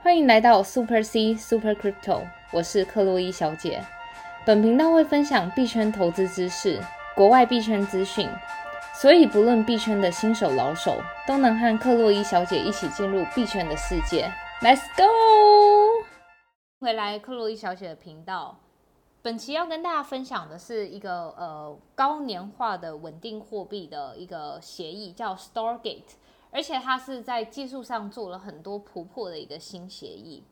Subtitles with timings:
[0.00, 3.84] 欢迎来到 Super C Super Crypto，我是克洛伊小姐。
[4.46, 6.80] 本频道会分享币圈投资知识、
[7.16, 8.30] 国外币圈资讯，
[8.94, 14.32] 所以不论币圈的新手老手，都能和克洛伊小姐一起进入币圈的世界。
[14.62, 16.06] Let's go！
[16.80, 18.60] 回来克洛伊小姐的频道，
[19.20, 26.14] 本期要跟大家分享的是一个呃高年化的稳定货币的一个协议，叫 Stargate。
[26.50, 30.42] 而且它是在技术上做了很多突破的一个新协议。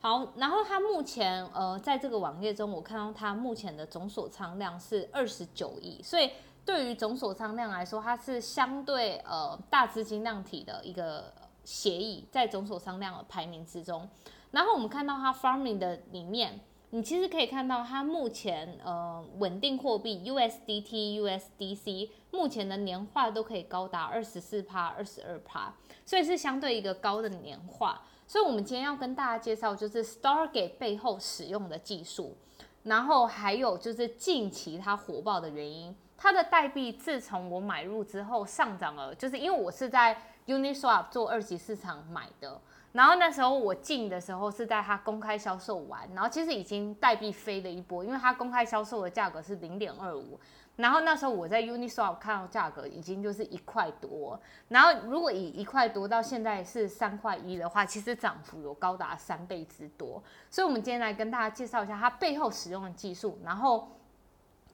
[0.00, 6.30] 好，然后它目前呃在这个网页中，我看到它目前的总锁仓量是二十九亿，所以
[6.64, 11.32] 对于总锁仓量来说，它是相对呃大资金量体的一个
[11.64, 14.08] 协议，在总锁仓量的排名之中。
[14.50, 16.60] 然后我们看到它 farming 的里面。
[16.94, 25.74] 你其实可以看到，它目前呃稳定货币 USDT、USDC 目前的年化都可以高达二十四趴、二十二趴，
[26.06, 28.00] 所以是相对一个高的年化。
[28.28, 32.36] 所以，我们今天要跟大家介绍就是 Stargate 背后使用的技术，
[32.84, 35.92] 然后还有就是近期它火爆的原因。
[36.16, 42.60] 它的代币自从我买入之后上涨了，就是因为我是在 Uniswap 做二级市场买的。
[42.94, 50.38] 然后那时候我进的时候是在它公开销售完，然后其实已经代币飞了一波，因为它公开销售的价格是零点二五，
[50.76, 63.88] 然后那时候我在 Uniswap 看到价格已经就是一块多，然后如果以一块多到现在是三块一的话，其实涨幅有高达三倍之多，所以我们今天来跟大家介绍一下它背后使用的技术，然后。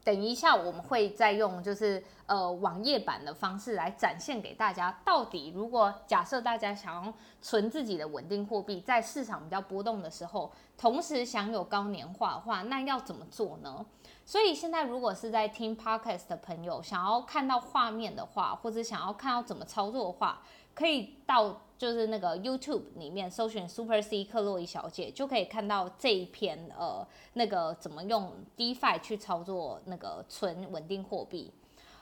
[0.03, 7.12] 等一下，我们会再用就是呃网页版的方式来展现给大家，到底如果假设大家想要
[7.43, 13.84] 存自己的稳定货币，在市场比较波动的时候，同时享有高年化的话，那要怎么做呢？
[14.25, 20.41] 所以现在如果是在听 podcast 的朋友，想要看到画面的话，或者想要看到怎么操作的话，
[20.75, 21.61] 可以到。
[21.81, 31.50] 就是那个 YouTube 里面搜寻 Super C 克洛伊小姐，就可以看到这一篇呃那个怎么用 DeFi 去操作那个纯稳定货币。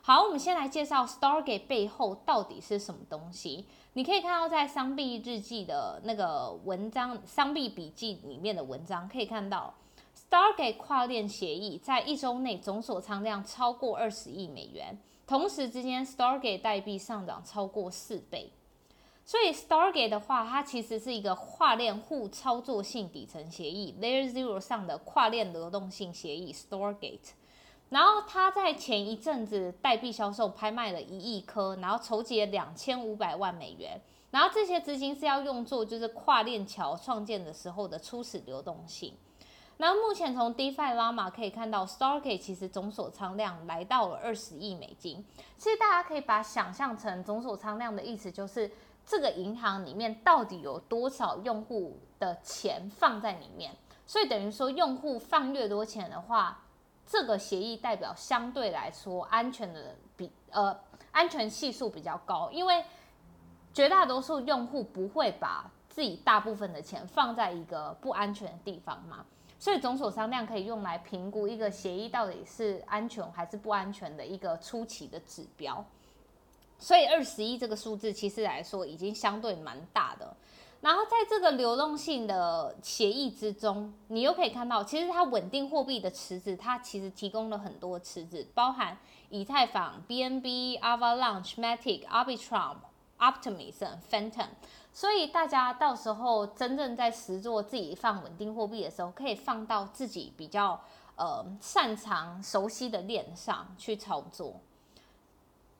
[0.02, 3.66] 好，我们先来介绍 Stargate 背后到底是什么东西。
[3.92, 9.72] 你可以看到在商币日记的那个文章，商币笔记里面的文章可以看到
[10.28, 18.50] ，Stargate 跨链协议在一周内总锁仓量超过二十亿美元，同时之间 Stargate 代币上涨超过四倍。
[19.28, 27.32] 所以 Stargate 的话，它其实是一个跨链互操作性底层协议，Layer Zero 上的跨链流动性协议 Stargate。
[27.90, 34.00] 然后它在前一阵子代币销售拍卖了一亿颗，然后筹集了两千五百万美元。
[34.30, 39.12] 然后这些资金是要用作就是跨链桥创建的时候的初始流动性。
[39.76, 45.22] 那目前从 DeFi Llama 可以看到，Stargate 其实总锁仓量来到了二十亿美金。
[45.58, 48.70] 其实大家可以把想象成总锁仓量的意思就是。
[49.10, 53.74] 这个银行里面到底有多少用户的钱放在里面？
[54.04, 56.60] 所以等于说，用户放越多钱的话，
[57.06, 60.78] 这个协议代表相对来说安全的比呃
[61.10, 62.84] 安全系数比较高，因为
[63.72, 69.24] 绝大多数用户不会把自己大部分的钱放在一个不安全的地方嘛。
[69.58, 75.82] 所以总锁仓量可以用来评估一个协议到底是安全还是不安全的一个初期的指标。
[76.78, 80.36] 所以二十一这个数字其实来说已经相对蛮大的。
[80.80, 88.96] 然后在这个流动性的协议之中，你又可以看到，其实它稳定货币的池子，它其实提供了很多池子，包含
[89.28, 92.76] 以太坊、BNB、Avalanche、Matic、Arbitrum、
[93.18, 94.46] Optimism、Phantom。
[94.92, 100.80] 所以大家到时候真正在实做自己放稳定货币的时候，可以放到自己比较
[101.16, 104.60] 呃擅长、熟悉的链上去操作。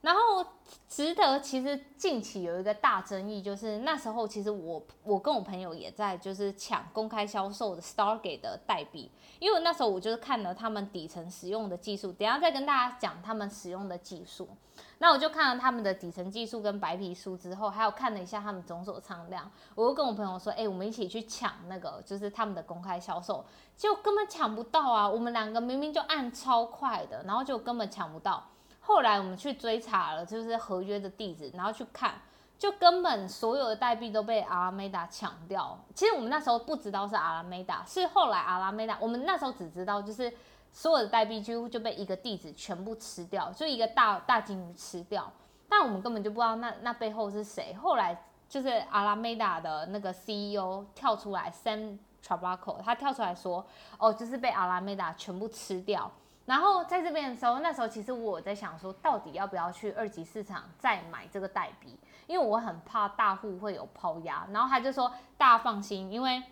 [0.01, 0.47] 然后
[0.87, 9.11] 值得，其实近期有一个大争议，就是那时候其实我我跟我朋友也在就是抢公开销售的 Stargate 的代币，
[9.41, 14.49] 因为那时候我就是看了他们底层使用的技术，等下再跟大家讲他们使用的技术。
[15.01, 23.44] 那我就看了他们的底层技术跟白皮书之后，还有看了一下他们总锁仓量，我就跟我朋友说，哎，我们一起去抢那个就是他们的公开销售，
[23.77, 25.09] 就根本抢不到啊！
[25.09, 28.47] 我们两个明明就按超快的，然后就根本抢不到。
[28.88, 32.14] 后来我们去追查了，就是合约的地址，然后去看，
[32.58, 35.79] 就根本所有的代币都被阿拉梅达抢掉。
[35.94, 40.32] 其实我们那时候不知道是阿拉梅达，是后来阿拉梅达，我们那时候只知道就是
[40.73, 45.31] 所有的代币几乎就被一个地址全部吃掉，就一个大大金鱼吃掉。
[45.69, 47.75] 但我们根本就不知道那那背后是谁。
[47.75, 48.19] 后来
[48.49, 53.62] 就是阿拉梅达的那个 CEO 跳出来，Sam Trabaco，他跳出来说，
[53.99, 56.11] 哦，就是被阿拉梅达全部吃掉。
[56.49, 61.99] 然后在这边的时候，那时候其实我在想说，到底要不要去二级市场再买这个代币？
[62.27, 64.49] 因为我很怕大户会有抛压。
[64.50, 66.43] 然后他就说大家放心，因为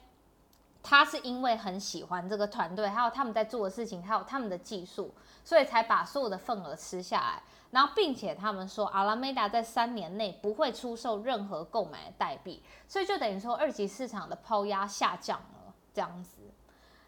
[0.82, 7.42] 他是因为很喜欢这个团队，还有他们在做的事情，还有他们的技术，所以才把所有的份额吃下来。
[7.70, 16.36] 然后并且他们说阿拉梅达在三年内不会出售任何购买的代币，所以就等于说二级市场的抛压下降了这样子。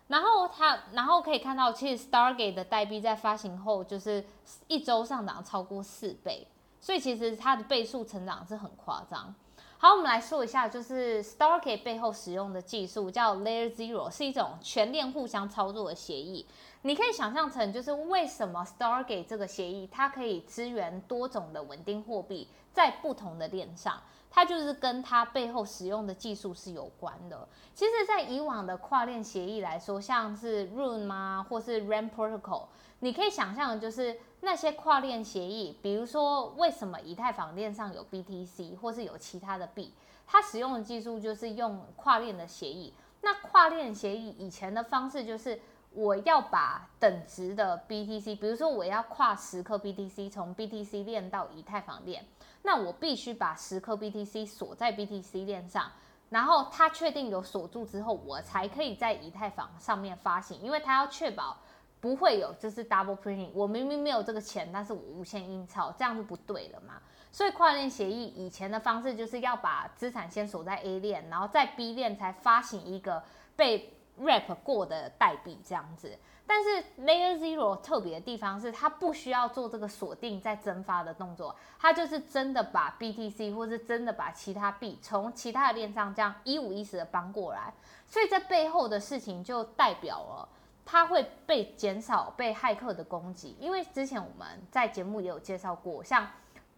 [0.09, 4.25] 然后它，然后可以看到，其实 Stargate 的代币在发行后，就是
[4.67, 6.47] 一周上涨超过四倍，
[6.81, 9.35] 所以其实它的倍数成长是很夸张。
[9.81, 16.45] 好，我们来说一下，就是 Stargate 背后使用的技术叫 Layer Zero，是一种全链互相操作的协议。
[16.83, 24.01] 你可以想象成，就是为什么 Stargate 这个协议，它可以支援多种的稳定货币在不同的链上。
[24.31, 27.49] 它就是跟它背后使用的技术是有关的。
[27.75, 32.67] 其实，在以往的跨链协议来说，像是 Rune 啊，或是 RAM Protocol，
[33.01, 39.93] 你可以想象的就是那些跨链协议，比如说为什么以太坊链上有 BTC，或是有其他的币，
[40.27, 42.95] 它使用的技术就是用跨链的协议。
[43.23, 45.61] 那跨链协议以前的方式就是。
[45.95, 52.25] 我要把等值的 BTC，比如说我要跨十颗 BTC 从 BTC 链到以太坊链，
[52.63, 55.91] 那我必须把十颗 BTC 锁在 BTC 链上，
[56.29, 61.57] 然后它确定有锁住之后，我才可以在以太坊上面发行，因为它要确保
[62.01, 63.51] 不会有就是 double printing。
[63.55, 66.95] 我明明没有这个钱，但是我无限印钞，这样就不对了嘛。
[67.31, 73.23] 所以跨链协议以前的方式就是要把资产先锁在 A 链，然后在 B 链才发行一个
[73.57, 73.95] 被。
[74.21, 87.73] Rap 过的代币这样子，但是 Layer Zero 特别的地方是，它不需要做这个锁定再蒸发的动作，它就是真的把 BTC 或是真的把其他币从其他的链上这样一五一十的搬过来，
[88.07, 90.49] 所以这背后的事情就代表了
[90.85, 96.27] 它会被减少被骇客的攻击，因为之前我们在节目也有介绍过，像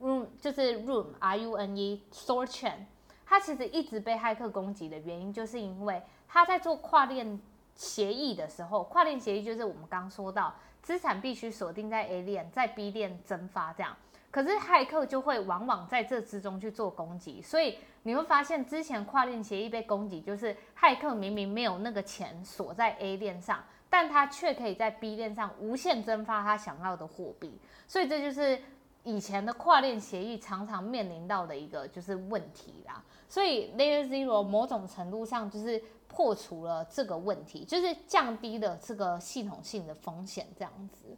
[0.00, 2.86] Room 就是 Room R U N E Store Chain，
[3.24, 7.40] 它其实一直被骇客攻击的原因，就是因为他在做跨链
[7.74, 13.96] 协议的时候，跨链协议就是我们刚说到，资产必须锁定在 A 链，在 B 链蒸发这样。
[14.30, 28.56] 可是骇客就会往往在这之中去做攻击，所以你会发现之前跨链协议被攻击，就是骇客明明没有那个钱锁在 A 链上，但他却可以在 B 链上无限蒸发他想要的货币，所以这就是
[29.02, 33.02] 以前的跨链协议常常面临到的一个就是问题啦。
[33.28, 35.82] 所以 Layer Zero 某种程度上就是。
[36.12, 41.16] 破除了这个问题，就是降低了这个系统性的风险，这样子。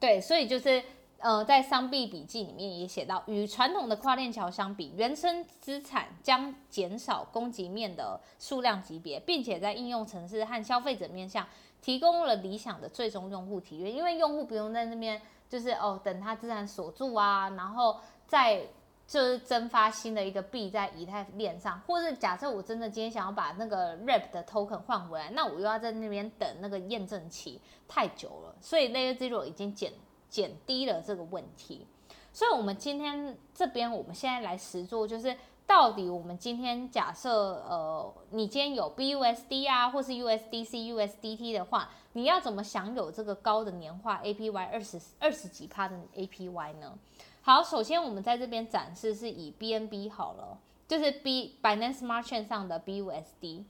[0.00, 0.82] 对，所以就是
[1.18, 11.46] 呃，在商币笔记里面也写到，与传统的跨链桥相比，原生资产将减少供给面的数量级别，并且在应用城市和消费者面向
[11.80, 18.66] 提供了理想的最终用户体验，因为用户不用在那边就是哦等他资产锁住啊，然后再。
[19.06, 29.92] 就是增发新的一个币在以太链上，或者假设我真的今天想要把那个 RAP 的 token 换回来，那我又要在那边等那个验证期太久了，所以 Layer Zero 已经减
[30.28, 31.86] 减低了这个问题。
[32.32, 35.36] 所以，我们今天这边我们现在来实做，就是
[35.66, 37.32] 到底我们今天假设
[37.68, 46.98] 呃，你今天有 BUSD 啊，或是 USDC、USDT 的话，你要怎么享有这个高的年化 APY 二十二十几趴的 APY 呢？
[47.46, 50.56] 好，首先我们在这边展示是以 BNB 好了，
[50.88, 53.64] 就是 B Binance Smart Chain 上的 BUSD。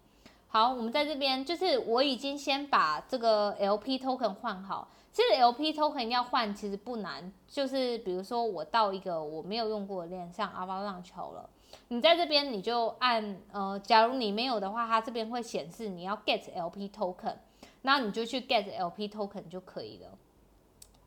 [0.46, 4.86] 好，我们在这边就是我已经先把这个 LP token 换好。
[5.12, 11.50] 其实 LP token 要换其实不难，就是比如说我到一个我没有用过的链，像 Avalanche 好了，
[11.88, 17.34] 你在这边你就按呃，假如你没有的话，它这边会显示你要 get LP token，
[17.82, 20.16] 然后你就去 get LP token 就可以了。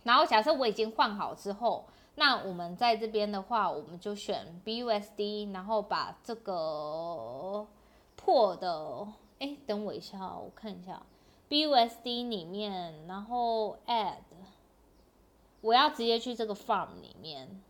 [0.04, 1.86] 然后假设我已经换好之后。
[2.20, 7.68] 那我们在这边的话，我们就选 BUSD，然后把这个
[8.16, 9.08] 破的，
[9.38, 11.04] 哎，等我一下，我看一下
[11.48, 14.16] BUSD 里面，然后 Add，
[15.62, 17.62] 我要直接去这个 Farm 里面，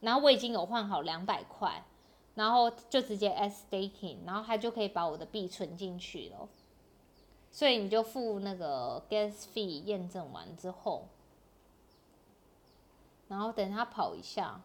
[0.00, 1.84] 然后我已经有换好两百块，
[2.34, 6.48] 然后就直接 S Staking，然后它就可以把我的币存进去了，
[7.50, 11.08] 所以你就付那个 Gas Fee 验证完之后。
[13.32, 14.60] 然后等它跑一下，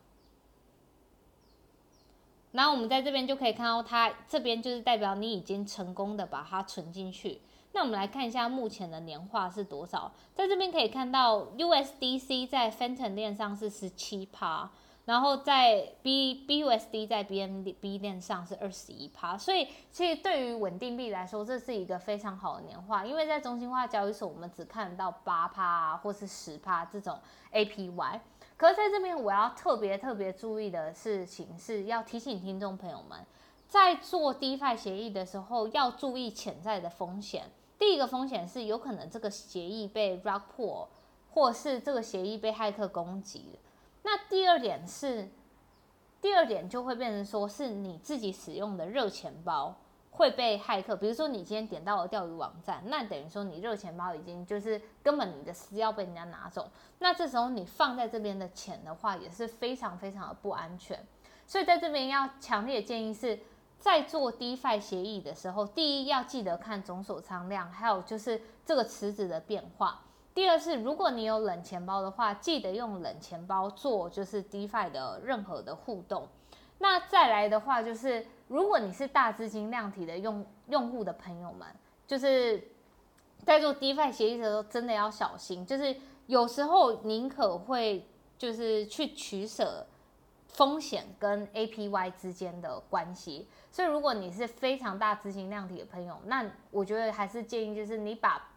[2.52, 7.40] 然后我们在这边就可以看到，它这边就是代表你已经成功的把它存进去。
[7.72, 14.70] 那我们来看一下目前的年化是多少，在这边可以看到 USDC 在 Phantom 链上是十七趴，
[15.06, 27.18] 然后在 B BUSD 在 BNB 链上是二十一趴，所以其实对于稳定币来说，这是一个非常好的年化，因为在中心化交易所我们只看到八趴啊或是十趴这种
[27.54, 28.20] APY。
[28.58, 33.24] 可是在这边我要特别特别注意的事情是要提醒听众朋友们，
[33.68, 37.52] 在做 DeFi 协议的时候要注意潜在的风险。
[37.78, 40.90] 第一个风险是有可能这个协议被 rug 破
[41.30, 43.60] 或是这个协议被骇客攻击。
[44.02, 45.30] 那第二点是，
[46.20, 49.76] 第二点就会变成说是你自己使用的热钱包。
[50.18, 61.00] 会被骇客，比如说你今天点到了钓鱼网站，那等于说你热钱包已经就是根本你的私钥被人家拿走，那这时候你放在这边的钱的话也是非常非常的不安全，
[61.46, 63.40] 所以在这边要强烈建议是
[63.80, 70.02] 在做 DeFi 协议的时候，第一要记得看总锁仓量，还有就是这个池子的变化。
[70.34, 76.28] 第二是如果你有冷钱包的话，记得用冷钱包做就是 DeFi 的任何的互动。
[76.80, 78.26] 那再来的话就是。
[78.50, 81.68] 如果你是大资金量体的用用户的朋友们，
[82.08, 82.66] 就是
[83.44, 85.66] 在做 DeFi 协议的时候，真的要小心。
[85.66, 85.94] 就是
[86.28, 88.08] 有时候宁可会
[88.38, 89.86] 就是去取舍
[90.48, 93.50] 风险跟 APY 之间的关系。
[93.70, 98.48] 所以如果你是非常大资金量体的朋友，那我觉得还是建议就是你把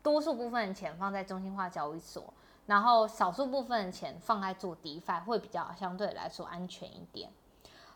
[0.00, 2.32] 多数部分的钱放在中心化交易所，
[2.66, 7.28] 然后少数部分的钱放在做 DeFi，会比较相对来说安全一点。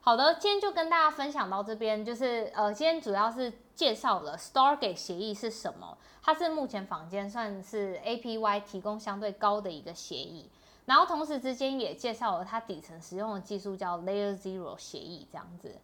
[0.01, 10.49] 好的，今天就跟大家分享到这边，就是呃，今天主要是介绍了 Stargate 协议是什么，它是目前坊间算是 APY 提供相对高的一个协议，
[10.87, 15.77] 然后同时之间也介绍了它底层使用的技术叫 Layer Zero 协议，这样子。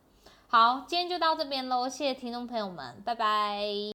[0.48, 3.93] 好，今天就到这边喽，谢谢听众朋友们，拜拜。